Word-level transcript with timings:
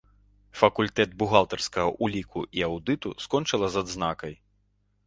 Факультэт 0.61 1.13
бухгалтарскага 1.19 1.93
ўліку 2.09 2.45
і 2.61 2.67
аўдыту, 2.71 3.07
скончыла 3.27 3.65
з 3.77 3.87
адзнакай. 3.87 4.33